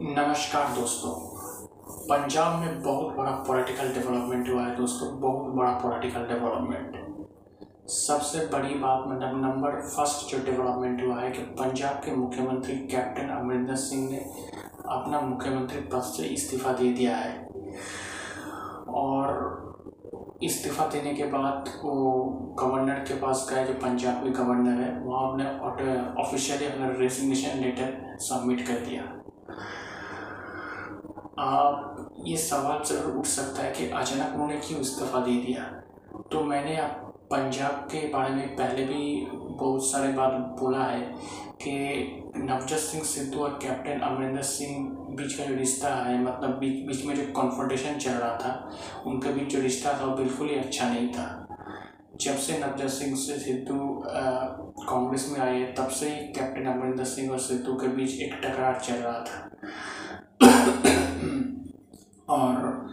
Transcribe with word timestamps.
नमस्कार 0.00 0.68
दोस्तों। 0.74 1.12
पंजाब 2.08 2.58
में 2.60 2.82
बहुत 2.82 3.16
बड़ा 3.16 3.30
पॉलिटिकल 3.46 3.88
डेवलपमेंट 3.94 4.48
हुआ 4.48 4.62
है 4.62 4.76
दोस्तों, 4.76 5.08
बहुत 5.20 5.54
बड़ा 5.54 5.70
पॉलिटिकल 5.78 6.26
डेवलपमेंट 6.26 7.88
सबसे 7.88 8.44
बड़ी 8.46 8.74
बात 8.74 9.04
मतलब 9.08 9.40
नंबर 9.42 9.80
फ़र्स्ट 9.86 10.30
जो 10.30 10.38
डेवलपमेंट 10.44 11.04
हुआ 11.04 11.20
है 11.20 11.30
कि 11.30 11.42
पंजाब 11.60 12.00
के 12.04 12.14
मुख्यमंत्री 12.16 12.76
कैप्टन 12.86 13.34
अमरिंदर 13.38 13.74
सिंह 13.76 14.08
ने 14.10 14.18
अपना 14.88 15.20
मुख्यमंत्री 15.20 15.80
पद 15.92 16.02
से 16.12 16.26
इस्तीफा 16.28 16.72
दे 16.72 16.92
दिया 16.92 17.16
है। 17.16 17.34
और 19.00 20.38
इस्तीफा 20.42 20.86
देने 20.86 21.14
के 21.14 21.24
बाद 21.26 21.74
वो 21.84 21.94
गवर्नर 22.60 23.04
के 23.04 23.20
पास 23.20 23.46
गए, 23.50 23.64
जो 23.64 23.74
पंजाब 23.82 24.22
के 24.24 24.30
गवर्नर 24.42 24.82
है, 24.82 24.98
वहाँ 25.00 25.32
अपने 25.72 26.00
ऑफिशियली 26.22 26.66
अपना 26.66 26.96
रेजिग्नेशन 26.98 27.58
लेटर 27.58 28.16
सबमिट 28.20 28.66
कर 28.66 28.84
दिया। 28.86 29.14
आप 31.38 32.22
ये 32.26 32.36
सवाल 32.36 32.82
ज़रूर 32.84 33.16
उठ 33.18 33.26
सकता 33.26 33.62
है 33.62 33.70
कि 33.72 33.88
अचानक 33.90 34.32
उन्होंने 34.34 34.56
क्यों 34.58 34.80
इस्तीफ़ा 34.80 35.20
दे 35.20 35.34
दिया? 35.42 35.62
तो 36.32 36.42
मैंने 36.44 36.76
आप 36.76 37.04
पंजाब 37.32 37.86
के 37.90 38.00
बारे 38.08 38.34
में 38.34 38.56
पहले 38.56 38.84
भी 38.84 39.26
बहुत 39.32 39.84
सारे 39.86 40.12
बात 40.12 40.32
बोला 40.60 40.84
है 40.84 41.00
कि 41.62 41.72
नवजोत 42.36 42.78
सिंह 42.78 43.04
सिद्धू 43.04 43.40
और 43.40 43.58
कैप्टन 43.62 44.00
अमरिंदर 44.00 44.42
सिंह 44.42 44.88
बीच 45.16 45.34
का 45.34 45.44
जो 45.44 45.54
रिश्ता 45.54 45.94
है 45.96 46.18
मतलब 46.22 46.58
बीच 46.58 46.86
बीच 46.88 47.04
में 47.06 47.14
जो 47.16 47.32
कॉन्फ्रोंटेशन 47.32 47.98
चल 47.98 48.12
रहा 48.12 48.36
था, 48.36 48.52
उनके 49.06 49.32
बीच 49.32 49.52
जो 49.52 49.60
रिश्ता 49.60 49.92
था 50.00 50.04
वो 50.04 50.16
बिल्कुल 50.16 50.48
ही 50.48 50.56
अच्छा 50.56 50.88
नहीं 50.88 51.08
था। 51.08 51.26
जब 52.20 52.36
से 52.36 52.58
नवजोत 52.58 52.90
सिंह 52.90 53.16
से 53.16 53.38
सिद्धू 53.38 53.78
कांग्रेस 54.06 55.28
में 55.32 55.40
आए, 55.40 55.64
तब 55.78 55.88
से 55.90 56.08
ही 56.08 56.26
कैप्टन 56.32 56.72
अमरिंदर 56.72 57.04
सिंह 57.06 57.30
और 57.30 57.38
सिद्धू 57.40 57.74
के 57.74 57.88
बीच 57.96 58.20
एक 58.22 58.40
टकरार 58.44 58.80
चल 58.80 58.94
रहा 58.96 59.20
था। 59.20 60.87
और 62.30 62.88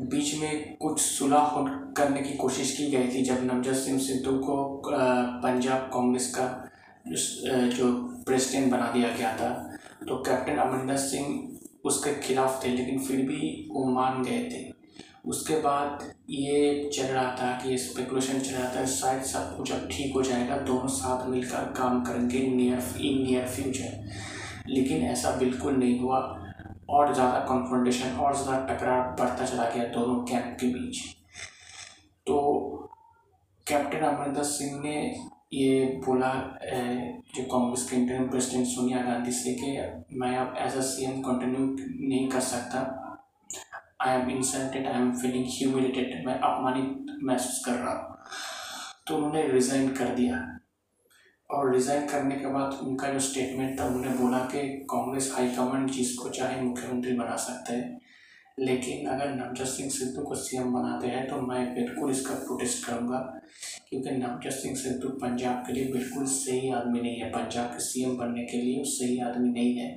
बीच 0.00 0.34
में 0.40 0.76
कुछ 0.76 1.00
सुलह 1.00 1.54
करने 1.96 2.20
की 2.22 2.36
कोशिश 2.36 2.76
की 2.76 2.90
गई 2.90 3.08
थी 3.08 3.22
जब 3.24 3.44
नवजोत 3.44 3.76
सिंह 3.76 3.98
सिद्धू 4.00 4.36
को 4.38 4.56
पंजाब 4.84 5.90
कांग्रेस 5.94 6.32
का 6.34 6.46
जो 7.06 7.92
प्रेसिडेंट 8.26 8.70
बना 8.72 8.90
दिया 8.92 9.08
गया 9.10 9.32
था 9.36 9.50
तो 10.08 10.16
कैप्टन 10.22 10.56
अमरिंदर 10.58 10.96
सिंह 10.98 11.26
उसके 11.84 12.14
खिलाफ 12.20 12.64
थे, 12.64 12.68
लेकिन 12.68 12.98
फिर 12.98 13.20
भी 13.26 13.68
वो 13.70 13.84
मान 13.84 14.22
गए 14.22 14.42
थे। 14.44 14.66
उसके 15.26 15.56
बाद 15.60 16.02
ये 16.30 16.90
चल 16.94 17.04
रहा 17.04 17.30
था 17.36 17.50
कि 17.62 17.76
स्पेकुलेशन 17.78 18.38
चल 18.40 18.54
रहा 18.54 18.74
था, 18.74 18.84
शायद 18.86 19.22
सब 19.24 19.56
कुछ 19.56 19.72
अब 19.72 19.88
ठीक 19.92 20.14
हो 20.14 20.22
जाएगा, 20.22 20.56
दोनों 20.58 20.88
साथ 20.88 21.28
मिलकर 21.28 21.72
काम 21.78 22.02
करेंगे 22.04 22.46
नियर 22.48 23.00
इन 23.00 23.22
नियर 23.22 23.46
फ्यूचर 23.46 24.08
लेकिन 24.68 25.02
ऐसा 25.04 25.30
बिल्कुल 25.36 25.76
नहीं 25.76 25.98
हुआ। 26.00 26.18
और 26.88 27.12
ज़्यादा 27.14 27.38
कॉन्फ्रोंटेशन 27.46 28.16
और 28.16 28.36
ज़्यादा 28.36 28.66
टकराव 28.66 29.14
बढ़ता 29.16 29.44
चला 29.46 29.64
गया 29.70 29.84
दोनों 29.94 30.16
कैंप 30.24 30.56
के 30.60 30.66
बीच। 30.74 31.02
तो 32.26 32.36
कैप्टन 33.66 34.04
अमरिंदर 34.06 34.42
सिंह 34.44 34.80
ने 34.82 34.96
ये 35.54 35.84
बोला 36.04 36.32
जो 37.34 37.42
कांग्रेस 37.52 37.88
के 37.90 37.96
इंटरन 37.96 38.28
प्रेसिडेंट 38.28 38.66
सोनिया 38.66 39.02
गांधी 39.02 39.32
से 39.32 39.52
कि 39.54 39.76
मैं 40.20 40.36
अब 40.36 40.54
as 40.66 40.76
a 40.76 40.80
C 40.88 41.04
M 41.04 41.20
continue 41.22 41.66
नहीं 42.08 42.28
कर 42.28 42.40
सकता। 42.42 42.80
I 44.00 44.14
am 44.14 44.30
insulted 44.30 44.86
I 44.86 45.00
am 45.00 45.10
feeling 45.20 45.46
humiliated 45.50 46.26
मैं 46.26 46.34
अपमानित 46.34 47.16
महसूस 47.22 47.64
कर 47.64 47.72
रहा 47.74 47.92
हूँ। 47.92 48.16
तो 49.06 49.16
उन्होंने 49.16 49.46
रिज़ाइन 49.48 49.88
कर 49.94 50.14
दिया। 50.14 50.36
और 51.50 51.72
रिज़ाइन 51.72 52.06
करने 52.08 52.36
के 52.36 52.46
बाद 52.48 52.78
उनका 52.82 53.08
जो 53.08 53.20
स्टेटमेंट 53.20 53.78
था, 53.78 53.84
उन्होंने 53.84 54.16
बोला 54.16 54.38
कि 54.46 54.66
कांग्रेस 54.90 55.32
हाईकमांड 55.34 55.90
जिसको 55.90 56.28
चाहे 56.30 56.60
मुख्यमंत्री 56.62 57.12
बना 57.14 57.36
सकते 57.38 57.72
हैं। 57.72 57.96
लेकिन 58.58 59.06
अगर 59.08 59.28
नवजोत 59.30 59.66
सिंह 59.68 59.90
सिद्धू 59.90 60.22
को 60.22 60.34
सीएम 60.36 60.72
बनाते 60.72 61.06
हैं 61.08 61.26
तो 61.28 61.40
मैं 61.42 61.74
बिल्कुल 61.74 62.10
इसका 62.10 62.34
प्रोटेस्ट 62.36 62.86
करूँगा, 62.86 63.18
क्योंकि 63.88 64.10
नवजोत 64.12 64.52
सिंह 64.52 64.74
सिद्धू 64.76 65.08
पंजाब 65.20 65.62
के 65.66 65.72
लिए 65.72 65.92
बिल्कुल 65.92 66.24
सही 66.26 66.70
आदमी 66.72 67.00
नहीं 67.00 67.16
है। 67.16 67.30
पंजाब 67.30 67.66
के 67.66 67.80
सीएम 67.80 68.16
बनने 68.16 68.44
के 68.44 68.62
लिए 68.62 68.84
सही 68.86 69.18
आदमी 69.20 69.50
नहीं 69.50 69.76
है। 69.76 69.90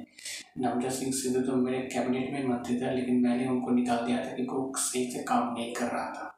नवजोत 0.59 0.91
सिंह 0.91 1.12
सिद्धू 1.13 1.41
तो 1.41 1.56
मेरे 1.57 1.79
कैबिनेट 1.88 2.33
में 2.33 2.47
मंत्री 2.47 2.75
थे, 2.81 2.95
लेकिन 2.95 3.22
मैंने 3.22 3.47
उनको 3.47 3.72
निकाल 3.72 4.06
दिया 4.06 4.18
था 4.18 4.35
क्योंकि 4.35 4.51
वो 4.51 4.72
सही 4.79 5.09
से 5.12 5.23
काम 5.23 5.53
नहीं 5.53 5.73
कर 5.73 5.85
रहा 5.88 6.12
था। 6.12 6.31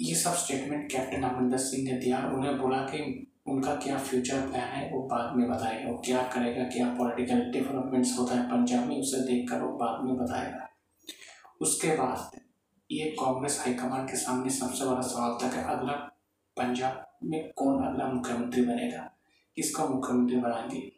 ये 0.00 0.14
सब 0.14 0.34
स्टेटमेंट 0.34 0.92
कैप्टन 0.92 1.22
अमरिंदर 1.22 1.56
सिंह 1.56 1.92
ने 1.92 1.98
दिया। 1.98 2.18
उन्हें 2.18 2.58
बोला 2.58 2.76
कि 2.76 3.26
उनका 3.46 3.74
क्या 3.74 3.98
फ्यूचर 3.98 4.40
प्लान 4.40 4.68
है, 4.68 4.92
वो 4.92 5.02
बाद 5.02 5.36
में 5.36 5.50
बताएगा। 5.50 5.90
वो 5.90 5.98
क्या 5.98 6.22
करेगा, 6.22 6.64
क्या 6.64 6.94
पॉलिटिकल 6.94 7.40
डेवलपमेंट्स 7.40 8.18
होता 8.18 8.34
है 8.34 8.42
पंजाब 8.42 8.86
में, 8.86 9.00
उसे 9.00 9.20
देखकर 9.20 9.62
वो 9.62 9.72
बाद 9.72 10.04
में 10.04 10.16
बताएगा। 10.16 10.68
उसके 11.60 11.88
बाद 11.88 12.40
ये 12.90 13.04
कांग्रेस 13.04 13.60
हाईकमान 13.60 14.06
के 14.06 14.16
सामने 14.16 14.50
सबसे 14.50 14.84
बड़ा 14.84 15.00
सवाल 15.00 15.38
था 15.42 15.50
कि 15.50 15.58
अगला 15.58 15.92
पंजाब 16.56 17.06
में 17.24 17.52
कौन 17.52 17.84
अगला 17.84 18.06
मुख्यमंत्री 18.06 18.62
बनेगा? 18.62 19.12
किसका 19.56 19.86
मुख्यमंत्री 19.86 20.36
बनाएँगे? 20.36 20.92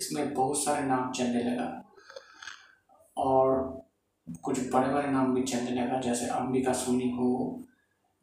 इसमें 0.00 0.34
बहुत 0.34 0.64
सारे 0.64 0.86
नाम 0.86 1.12
चलने 1.12 1.42
लगा। 1.42 1.84
और 3.16 3.80
कुछ 4.42 4.72
बड़े 4.72 4.88
बड़े 4.88 5.08
नाम 5.08 5.34
भी 5.34 5.42
चलने 5.42 5.70
लगा, 5.70 6.00
जैसे 6.00 6.26
अंबिका 6.26 6.72
सोनी 6.72 7.10
हो 7.10 7.62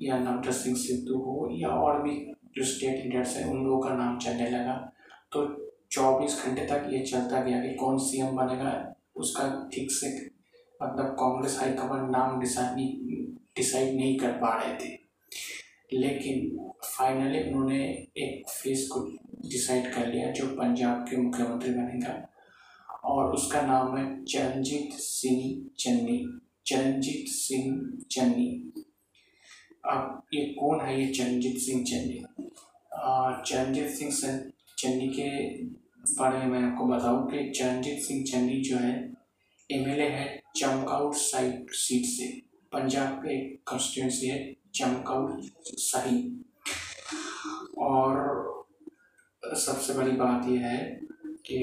या 0.03 0.18
नवजोत 0.19 0.53
सिंह 0.53 0.75
सिद्धू 0.75 1.18
हो, 1.18 1.50
या 1.52 1.69
और 1.69 2.03
भी 2.03 2.34
जो 2.56 2.64
स्टेट 2.64 3.03
लीडर्स 3.03 3.38
हैं, 3.38 3.46
उन 3.46 3.64
लोगों 3.64 3.81
का 3.81 3.96
नाम 3.96 4.18
चलने 4.18 4.50
लगा। 4.50 4.94
तो 5.31 5.46
चौबीस 5.91 6.44
घंटे 6.46 6.66
तक 6.66 6.90
ये 6.94 7.00
चलता 7.00 7.41
गया 7.41 7.62
कि 7.62 7.74
कौन 7.74 7.97
सीएम 7.97 8.28
बनेगा, 8.28 8.96
उसका 9.16 9.69
ठीक 9.74 9.91
से 9.91 10.25
मतलब 10.84 11.06
कांग्रेस, 11.06 11.59
हाईकमान 11.59 12.09
नाम 12.09 12.40
डिसाइड 12.40 12.75
नहीं 12.75 12.97
डिसाइड 13.56 13.96
नहीं 13.96 14.19
कर 14.19 14.31
पा 14.31 14.64
रहे 14.64 14.75
थे। 14.75 15.00
लेकिन 15.94 16.58
फाइनली 16.85 17.52
उन्होंने 17.52 17.85
एक 18.18 18.50
फेस 18.50 18.88
को 18.88 19.00
डिसाइड 19.50 19.94
कर 19.94 20.08
लिया, 20.08 20.31
जो 20.31 20.47
पंजाब 20.47 21.06
के 21.09 21.18
मुख्यमंत्री 21.18 21.72
बनेगा। 21.72 22.30
और 23.03 23.34
उसका 23.34 23.62
नाम 23.62 23.97
है 23.97 24.25
चरणजीत 24.25 24.90
सिंह 24.94 25.70
चन्नी, 25.80 26.40
चरणजीत 26.66 27.25
सिंह 27.28 27.97
चन्नी। 28.12 28.74
अब 29.85 30.23
ये 30.33 30.45
कौन 30.45 30.81
है 30.81 31.01
ये 31.01 31.13
चरणजीत 31.13 31.57
सिंह 31.57 31.83
चन्नी 31.83 32.25
चरणजीत 33.49 33.89
सिंह 33.89 34.51
चन्नी 34.77 35.07
के 35.07 35.29
बारे 36.19 36.38
में 36.38 36.45
मैं 36.45 36.71
आपको 36.71 36.85
बताऊँ 36.85 37.31
कि 37.31 37.49
चरणजीत 37.51 37.99
सिंह 37.99 38.23
चन्नी 38.23 38.61
जो 38.61 38.77
है 38.77 39.13
एमएलए 39.72 40.09
है 40.09 40.43
चमकाउट 40.55 41.13
साइड 41.13 41.66
सीट 41.69 42.05
से। 42.05 42.41
पंजाब 42.72 43.19
के 43.19 43.39
कॉन्स्टिट्यूंसी 43.39 44.27
है 44.27 44.55
चमकाउट 44.75 45.41
सही 45.66 46.45
और 47.77 48.23
सबसे 49.45 49.93
बड़ी 49.93 50.11
बात 50.11 50.49
यह 50.49 50.66
है 50.66 50.99
कि 51.49 51.59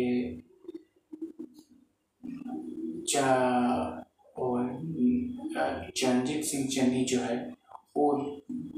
चरणजीत 5.97 6.45
सिंह 6.45 6.69
चन्नी 6.69 7.05
जो 7.05 7.21
है 7.21 7.60
वो 7.97 8.13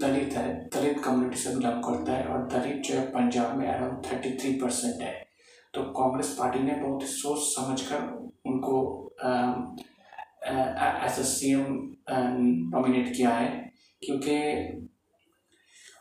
दलित 0.01 0.33
है, 0.33 0.55
दलित 0.69 1.03
कम्युनिटी 1.05 1.37
से 1.37 1.55
बिलोंग 1.57 1.83
करता 1.85 2.13
है 2.13 2.27
और 2.27 2.47
दलित 2.49 2.83
जो 2.83 2.95
है 2.95 3.07
पंजाब 3.11 3.57
में 3.59 3.67
अराउंड 3.69 4.05
थर्टी 4.07 4.31
थ्री 4.39 4.53
परसेंट 4.61 5.03
है। 5.03 5.13
तो 5.75 5.83
कांग्रेस 5.93 6.35
पार्टी 6.39 6.59
ने 6.59 6.75
बहुत 6.77 7.03
ही 7.03 7.07
सोच 7.09 7.39
समझ 7.49 7.81
कर 7.83 8.01
उनको 8.47 8.79
as 10.45 11.19
a 11.19 11.25
C 11.25 11.53
M 11.53 11.65
nominate 12.73 13.15
किया 13.17 13.31
है, 13.31 13.49
क्योंकि 14.03 14.37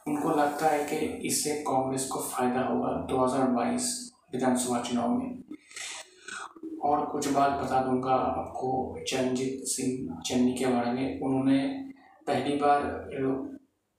उनको 0.08 0.30
लगता 0.32 0.68
है 0.68 0.84
कि 0.86 0.96
इससे 1.28 1.54
कांग्रेस 1.64 2.08
को 2.08 2.20
फ़ायदा 2.22 2.62
होगा 2.64 2.92
2022 3.10 3.90
विधानसभा 4.34 4.82
चुनाव 4.82 5.10
में। 5.10 5.44
और 6.84 7.06
कुछ 7.06 7.28
बात 7.32 7.52
बता 7.62 7.82
दूँगा 7.84 8.14
आपको, 8.14 8.98
चरणजीत 9.08 9.64
सिंह 9.68 10.22
चन्नी 10.26 10.54
के 10.54 10.66
बारे 10.66 10.92
में। 10.92 11.20
उन्होंने 11.22 11.60
पहली 12.28 12.56
बार 12.56 12.82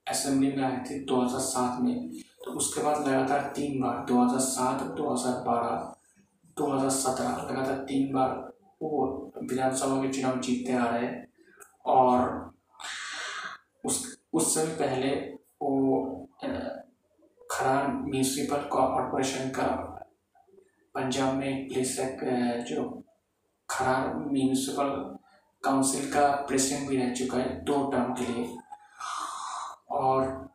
असेंबली 0.09 0.53
में 0.53 0.65
आए 0.65 0.77
थे 0.77 1.05
2007 1.05 1.81
में 1.81 2.11
तो 2.45 2.51
उसके 2.51 2.83
बाद 2.83 3.09
लगातार 3.09 3.53
तीन 3.57 3.81
बार 3.81 4.07
2007 4.11 4.83
2012 4.99 5.93
2017 6.61 7.51
लगातार 7.51 7.85
तीन 7.89 8.13
बार 8.13 8.53
वो 8.83 9.33
विधानसभा 9.43 10.03
के 10.03 10.09
चुनाव 10.09 10.41
जीतते 10.41 10.73
आ 10.73 10.87
रहे 10.87 11.09
और 11.87 12.53
उस 13.85 14.19
उससे 14.33 14.67
भी 14.67 14.73
पहले 14.73 15.09
वो 15.63 16.09
खरान 17.51 17.97
म्यूनसिपल 17.97 18.57
कॉरपोरेशन 18.57 19.49
का 19.51 19.67
पंजाब 20.95 21.35
में 21.35 21.69
प्लेस 21.69 21.99
है 21.99 22.65
जो 22.65 23.05
खरार 23.71 24.15
म्यूनसिपल 24.15 25.19
काउंसिल 25.65 26.13
का 26.13 26.29
प्रेसिडेंट 26.29 26.91
भी 26.91 26.97
रह 26.97 27.13
चुका 27.13 27.39
है, 27.39 27.65
दो 27.65 27.91
टर्म 27.91 28.12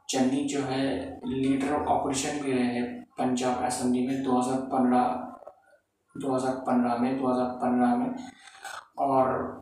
चन्नी 0.09 0.43
जो 0.43 0.61
है, 0.61 1.15
लीडर 1.25 1.73
ऑफ़ 1.73 1.87
ऑपोजिशन 1.87 2.39
भी 2.39 2.51
रहे 2.51 2.63
हैं 2.63 3.03
पंजाब 3.03 3.63
असेंबली 3.63 4.07
में 4.07 4.23
2015 4.23 5.23
2015 6.17 6.97
में 6.97 7.17
2015 7.17 7.95
में। 7.95 8.15
और 8.97 9.53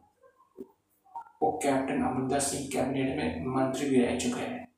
वो 1.44 1.60
कैप्टन 1.64 2.04
अमरिंदर 2.04 2.40
सिंह 2.40 2.70
कैबिनेट 2.74 3.18
में 3.18 3.46
मंत्री 3.46 3.90
भी 3.90 4.02
रह 4.02 4.18
चुके 4.18 4.42
हैं। 4.42 4.72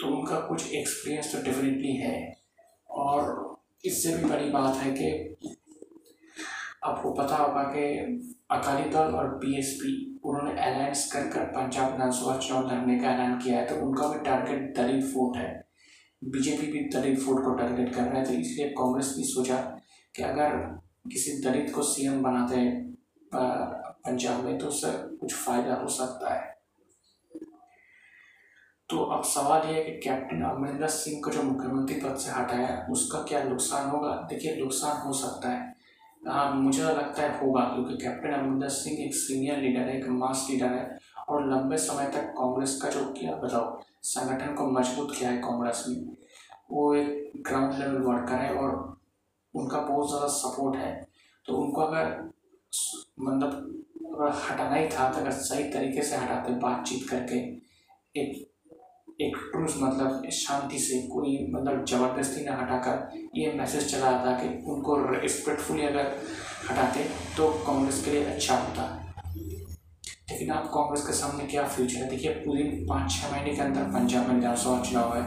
तो 0.00 0.16
उनका 0.16 0.40
कुछ 0.40 0.72
एक्सपीरियंस 0.72 1.36
तो 1.36 1.42
डेफिनेटली 1.42 1.96
है। 1.96 2.36
और 2.90 3.56
इससे 3.84 4.16
भी 4.16 4.24
बड़ी 4.24 4.50
बात 4.50 4.76
है 4.76 4.90
कि 4.92 5.36
आपको 6.84 7.12
पता 7.12 7.36
होगा 7.36 7.62
कि 7.62 7.98
अकाली 8.50 8.90
दल 8.90 9.14
और 9.14 9.28
बीएसपी 9.28 10.09
उन्होंने 10.24 10.52
अलायंस 10.52 11.10
कर 11.12 11.28
कर 11.28 11.44
पंजाब 11.52 11.92
विधानसभा 11.92 12.36
चुनाव 12.38 12.66
लड़ने 12.68 12.98
का 12.98 13.10
ऐलान 13.10 13.38
किया 13.38 13.58
है 13.58 13.66
तो 13.66 13.74
उनका 13.86 14.08
भी 14.08 14.18
टारगेट 14.24 14.74
दलित 14.76 15.12
वोट 15.14 15.36
है। 15.36 15.48
बीजेपी 16.22 16.66
भी 16.72 16.80
दलित 16.90 17.22
वोट 17.24 17.44
को 17.44 17.54
टारगेट 17.54 17.94
कर 17.94 18.02
रहा 18.02 18.18
है 18.18 18.24
तो 18.24 18.32
इसलिए 18.34 18.68
कांग्रेस 18.78 19.14
भी 19.16 19.24
सोचा 19.24 19.56
कि 20.14 20.22
अगर 20.22 20.56
किसी 21.12 21.40
दलित 21.42 21.74
को 21.74 21.82
सीएम 21.84 22.22
बनाते 22.22 22.56
हैं 22.56 22.94
पंजाब 23.34 24.44
में 24.44 24.58
तो 24.58 24.66
उससे 24.66 24.90
कुछ 25.18 25.34
फ़ायदा 25.36 25.74
हो 25.74 25.88
सकता 25.88 26.34
है। 26.34 26.48
तो 28.90 28.98
अब 29.06 29.22
सवाल 29.24 29.68
यह 29.68 29.74
है 29.74 29.82
कि 29.82 29.98
कैप्टन 30.00 30.42
अमरिंदर 30.44 30.88
सिंह 30.88 31.20
को 31.24 31.30
जो 31.30 31.42
मुख्यमंत्री 31.42 32.00
पद 32.00 32.16
से 32.16 32.30
हटाया, 32.30 32.86
उसका 32.90 33.18
क्या 33.22 33.42
नुकसान 33.44 33.88
होगा? 33.90 34.14
देखिए, 34.30 34.56
नुकसान 34.56 34.96
हो 35.02 35.12
सकता 35.12 35.48
है। 35.48 35.69
हाँ 36.22 36.52
मुझे 36.54 36.82
लगता 36.82 37.22
है 37.22 37.38
होगा, 37.40 37.60
क्योंकि 37.64 37.96
कैप्टन 37.96 38.32
अमरिंदर 38.32 38.68
सिंह 38.68 38.98
एक 39.04 39.14
सीनियर 39.14 39.58
लीडर 39.58 39.80
है, 39.80 39.96
एक 39.98 40.08
मास 40.08 40.46
लीडर 40.50 40.72
है, 40.72 40.98
और 41.28 41.48
लंबे 41.50 41.76
समय 41.78 42.10
तक 42.14 42.26
कांग्रेस 42.38 42.78
का 42.82 42.90
जो 42.90 43.04
किया, 43.12 43.34
बताओ, 43.36 43.80
संगठन 44.04 44.54
को 44.54 44.66
मज़बूत 44.70 45.14
किया 45.18 45.30
है 45.30 45.38
कांग्रेस 45.38 45.84
में 45.88 46.16
वो 46.70 46.94
एक 46.94 47.32
ग्राउंड 47.46 47.78
लेवल 47.78 48.02
वर्कर 48.02 48.34
है 48.34 48.52
और 48.54 48.74
उनका 49.54 49.80
बहुत 49.80 50.08
ज़्यादा 50.08 50.26
सपोर्ट 50.28 50.76
है। 50.76 50.92
तो 51.46 51.56
उनको 51.56 51.80
अगर 51.80 52.30
मतलब 53.20 53.50
अगर 54.14 54.30
हटाना 54.42 54.74
ही 54.74 54.88
था 54.88 55.10
तो 55.12 55.20
अगर 55.20 55.30
सही 55.32 55.64
तरीके 55.72 56.02
से 56.02 56.16
हटाते, 56.16 56.52
बातचीत 56.54 57.08
करके, 57.10 57.38
एक 58.14 58.46
एक 59.20 59.36
ट्रूस 59.52 59.74
मतलब 59.78 60.28
शांति 60.32 60.78
से, 60.78 61.00
कोई 61.08 61.38
मतलब 61.52 61.84
ज़बरदस्ती 61.84 62.44
ना 62.44 62.56
हटाकर 62.56 63.28
ये 63.36 63.52
मैसेज 63.52 63.90
चला 63.92 64.10
रहा 64.10 64.26
था 64.26 64.32
कि 64.38 64.48
उनको 64.72 64.96
रिस्पेक्टफुली 65.12 65.82
अगर 65.86 66.12
हटाते 66.70 67.04
तो 67.36 67.48
कांग्रेस 67.66 68.04
के 68.04 68.10
लिए 68.10 68.24
अच्छा 68.24 68.56
होता। 68.56 68.96
लेकिन 70.30 70.50
आप 70.50 70.66
कांग्रेस 70.74 71.06
के 71.06 71.12
सामने 71.12 71.44
क्या 71.46 71.66
फ्यूचर 71.66 71.96
है? 71.96 72.08
देखिए, 72.08 72.30
पूरी 72.34 72.62
पाँच 72.88 73.10
छः 73.12 73.32
महीने 73.32 73.54
के 73.56 73.62
अंदर 73.62 73.82
पंजाब 73.94 74.28
में 74.28 74.34
विधानसभा 74.34 74.82
चुनाव 74.82 75.16
है। 75.16 75.22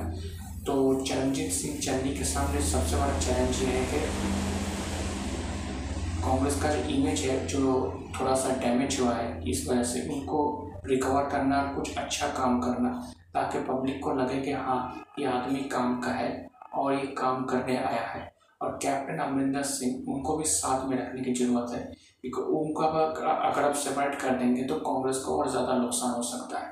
तो 0.66 1.04
चरणजीत 1.06 1.51
सिंह 1.51 1.80
चन्नी 1.80 2.16
के 2.18 2.24
सामने 2.25 2.62
सबसे 2.62 2.95
बड़ा 2.95 3.19
चैलेंज 3.19 3.62
ये 3.62 3.69
है 3.69 3.86
कि 3.86 4.00
कांग्रेस 6.24 6.62
का 6.62 6.69
जो 6.75 6.90
इमेज 6.90 7.22
है, 7.22 7.45
जो 7.48 7.62
थोड़ा 8.19 8.36
सा 8.36 8.56
डैमेज 8.60 9.00
हुआ 9.00 9.13
है, 9.13 9.42
इस 9.51 9.68
वजह 9.69 9.84
से 9.84 10.07
उनको 10.10 10.40
रिकवर 10.86 11.30
करना, 11.30 11.62
कुछ 11.75 11.98
अच्छा 11.98 12.28
काम 12.28 12.60
करना। 12.62 12.90
ताकि 13.33 13.59
पब्लिक 13.63 14.03
को 14.03 14.13
लगे 14.13 14.41
कि 14.41 14.51
हाँ 14.53 15.06
ये 15.19 15.25
आदमी 15.27 15.63
काम 15.69 16.00
का 16.01 16.12
है 16.12 16.31
और 16.74 16.94
ये 16.94 17.06
काम 17.15 17.44
करने 17.45 17.77
आया 17.77 18.01
है। 18.03 18.31
और 18.62 18.77
कैप्टन 18.83 19.18
अमरिंदर 19.19 19.63
सिंह, 19.63 19.95
उनको 20.07 20.38
भी 20.38 20.44
साथ 20.45 20.88
में 20.89 20.97
रखने 20.97 21.21
की 21.24 21.33
ज़रूरत 21.35 21.71
है, 21.71 21.80
क्योंकि 22.21 22.41
उनका 22.57 22.85
अगर 22.85 23.63
आप 23.63 23.74
सेपरेट 23.75 24.15
कर 24.21 24.38
देंगे 24.38 24.63
तो 24.63 24.75
कांग्रेस 24.81 25.18
को 25.18 25.38
और 25.38 25.50
ज़्यादा 25.50 25.77
नुकसान 25.77 26.12
हो 26.12 26.21
सकता 26.24 26.59
है। 26.59 26.71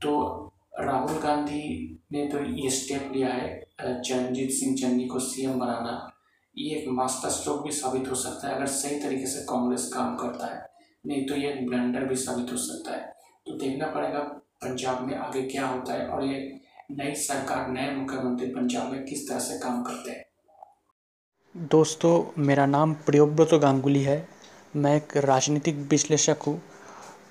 तो 0.00 0.52
राहुल 0.80 1.18
गांधी 1.20 2.00
ने 2.12 2.26
तो 2.28 2.38
ये 2.44 2.70
स्टेप 2.70 3.10
लिया 3.12 3.28
है 3.28 3.66
चरणजीत 3.80 4.50
सिंह 4.52 4.76
चन्नी 4.76 5.06
को 5.06 5.18
सीएम 5.20 5.58
बनाना। 5.60 6.10
ये 6.56 6.76
एक 6.76 6.88
मास्टर 6.90 7.28
स्ट्रोक 7.30 7.62
भी 7.64 7.70
साबित 7.72 8.08
हो 8.10 8.14
सकता 8.16 8.48
है, 8.48 8.54
अगर 8.54 8.66
सही 8.68 9.00
तरीके 9.00 9.26
से 9.26 9.44
कांग्रेस 9.46 9.90
काम 9.94 10.16
करता 10.16 10.46
है। 10.46 10.66
नहीं 11.06 11.26
तो 11.26 11.34
ये 11.36 11.52
ब्लंडर 11.62 12.04
भी 12.04 12.16
साबित 12.16 12.52
हो 12.52 12.56
सकता 12.58 12.96
है। 12.96 13.12
तो 13.46 13.56
देखना 13.56 13.86
पड़ेगा 13.88 14.20
पंजाब 14.62 15.02
में 15.06 15.14
आगे 15.16 15.42
क्या 15.42 15.66
होता 15.66 15.92
है 15.92 16.06
और 16.06 16.24
ये 16.24 16.38
नई 16.90 17.14
सरकार, 17.14 17.68
नए 17.68 17.90
मुख्यमंत्री 17.90 18.46
पंजाब 18.46 18.90
में 18.92 19.04
किस 19.04 19.28
तरह 19.28 19.38
से 19.38 19.58
काम 19.58 19.82
करते 19.82 20.10
हैं? 20.10 20.24
दोस्तों, 21.54 22.42
मेरा 22.42 22.64
नाम 22.66 22.94
प्रियोव्रत 23.06 23.54
गांगुली 23.54 24.02
है। 24.02 24.28
मैं 24.76 24.94
एक 24.96 25.16
राजनीतिक 25.16 25.76
विश्लेषक 25.90 26.42
हूँ। 26.46 26.60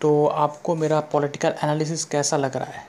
तो 0.01 0.25
आपको 0.27 0.75
मेरा 0.75 0.99
पॉलिटिकल 1.11 1.55
एनालिसिस 1.63 2.05
कैसा 2.05 2.37
लग 2.37 2.57
रहा 2.57 2.71
है? 2.71 2.85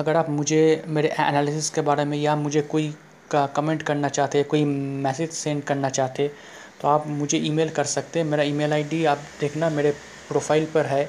अगर 0.00 0.16
आप 0.16 0.30
मुझे, 0.30 0.84
मेरे 0.86 1.08
एनालिसिस 1.08 1.70
के 1.70 1.80
बारे 1.80 2.04
में 2.04 2.16
या 2.18 2.36
मुझे 2.36 2.62
कोई 2.62 2.88
का 3.30 3.46
कमेंट 3.46 3.82
करना 3.82 4.08
चाहते, 4.08 4.42
कोई 4.42 4.64
मैसेज 4.64 5.30
सेंड 5.32 5.62
करना 5.62 5.88
चाहते 5.90 6.30
तो 6.80 6.88
आप 6.88 7.06
मुझे 7.06 7.38
ईमेल 7.38 7.68
कर 7.70 7.84
सकते 7.84 8.18
हैं। 8.18 8.26
मेरा 8.26 8.42
ईमेल 8.42 8.72
आईडी 8.72 9.04
आप 9.04 9.18
देखना 9.40 9.68
मेरे 9.70 9.90
प्रोफ़ाइल 10.28 10.66
पर 10.74 10.86
है। 10.86 11.08